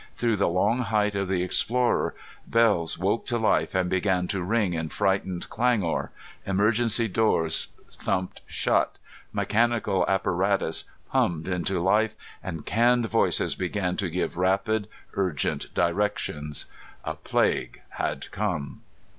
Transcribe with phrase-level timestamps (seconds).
[0.15, 2.15] Through the long height of the Explorer,
[2.47, 6.09] bells woke to life and began to ring in frightened clangor,
[6.43, 8.95] emergency doors thumped shut,
[9.31, 16.65] mechanical apparatus hummed into life and canned voices began to give rapid urgent directions.
[17.05, 18.81] A plague had come.